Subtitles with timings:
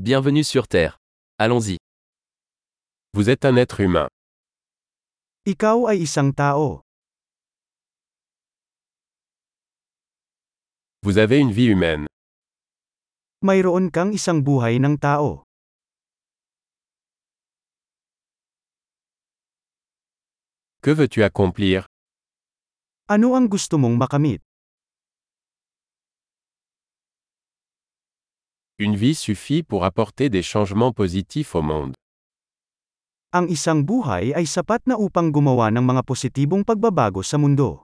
[0.00, 1.00] Bienvenue sur Terre.
[1.38, 1.76] Allons-y.
[3.14, 4.06] Vous êtes un être humain.
[5.44, 6.86] Ikaw ay isang tao.
[11.02, 12.06] Vous avez une vie humaine.
[13.42, 15.42] Mayroon kang isang buhay ng tao.
[20.78, 21.90] Que veux-tu accomplir?
[23.10, 24.38] Ano ang gusto mong makamit?
[28.80, 31.98] Une vie suffit pour apporter des changements positifs au monde.
[33.34, 37.82] Ang isang buhay ay sapat na upang gumawa ng mga positibong pagbabago sa mundo.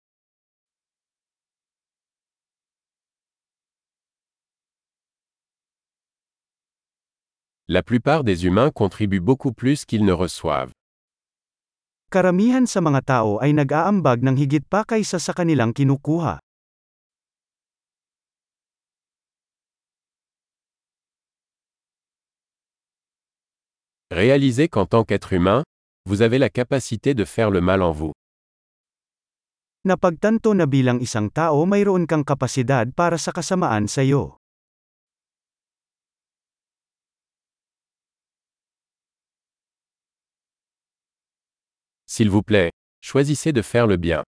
[7.71, 10.75] La plupart des humains contribuent beaucoup plus qu'ils ne reçoivent.
[12.11, 16.43] Karamihan sa mga tao ay nag-aambag ng higit pa kaysa sa kanilang kinukuha.
[24.11, 25.63] Réalisez qu'en tant qu'être humain,
[26.03, 28.11] vous avez la capacité de faire le mal en vous.
[29.87, 34.35] Napagtanto na bilang isang tao mayroon kang kapasidad para sa kasamaan sa iyo.
[42.03, 44.27] S'il vous plaît, choisissez de faire le bien.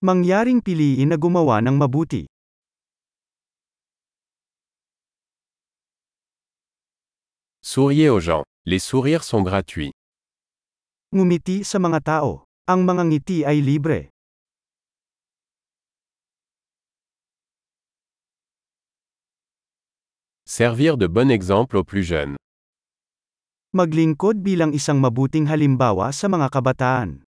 [0.00, 2.30] Mangyaring piliin na gumawa ng mabuti.
[7.74, 8.44] Souriez aux gens.
[8.66, 9.90] Les sourires sont gratuits.
[11.10, 12.46] Ngumiti sa mga tao.
[12.70, 14.14] Ang mga ngiti ay libre.
[20.46, 22.38] Servir de bon exemple aux plus jeunes.
[23.74, 27.26] Maglingkod bilang isang mabuting halimbawa sa mga kabataan.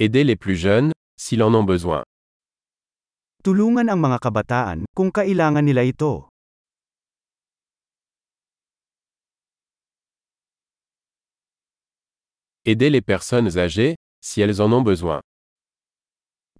[0.00, 2.00] Aidez les plus jeunes, s'ils en ont besoin.
[3.42, 6.30] Tulungan ang mga kabataan kung kailangan nila ito.
[12.62, 15.18] Aidez les personnes âgées, si elles en ont besoin.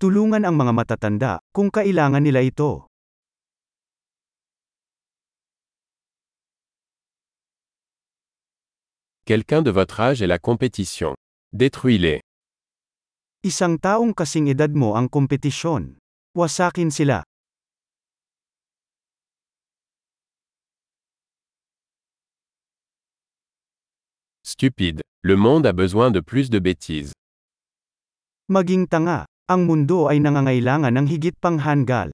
[0.02, 2.90] Tulungan ang mga matatanda kung kailangan nila ito.
[9.22, 11.14] Quelqu'un de votre âge est la compétition.
[11.54, 12.18] Détruis-les.
[13.46, 16.01] Isang taong kasing edad mo ang kompetisyon.
[16.34, 17.20] Wasakin sila.
[24.40, 25.02] Stupide.
[25.20, 27.12] Le monde a besoin de plus de bêtises.
[28.48, 29.28] Maging tanga.
[29.52, 32.08] Ang mundo ay nangangailangan ng higit pang hanggal.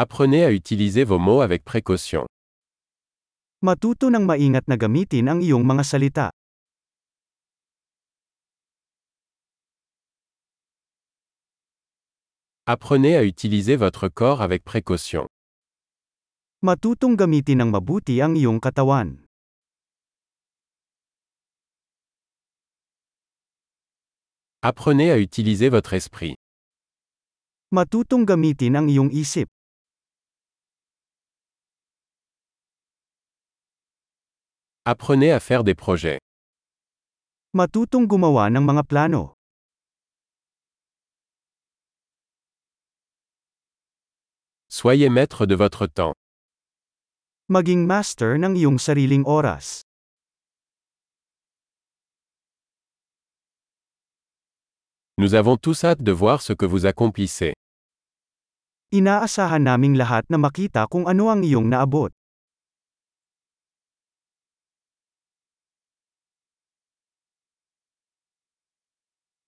[0.00, 2.24] Apprenez à utiliser vos mots avec précaution.
[3.60, 6.26] Matuto ng maingat na gamitin ang iyong mga salita.
[12.66, 15.26] Apprenez à utiliser votre corps avec précaution.
[16.60, 19.24] Matutong gamitin ng mabuti ang iyong katawan.
[24.60, 26.36] Apprenez à utiliser votre esprit.
[27.72, 29.48] Matutong gamitin ang iyong isip.
[34.84, 36.20] Apprenez à faire des projets.
[37.56, 39.39] Matutong gumawa ng mga plano.
[44.72, 46.14] Soyez maître de votre temps.
[47.50, 49.82] Maging master ng iyong sariling oras.
[55.18, 57.52] Nous avons tous hâte de voir ce que vous accomplissez.
[58.94, 62.14] Inaasahan naming lahat na makita kung ano ang iyong naabot.